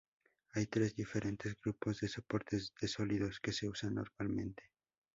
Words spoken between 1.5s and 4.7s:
grupos de soportes de sólidos que se usan normalmente.